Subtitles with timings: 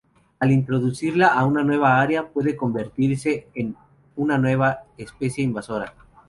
[0.39, 3.75] Al introducirla a una nueva área, puede convertirse en
[4.15, 5.93] una especie invasora.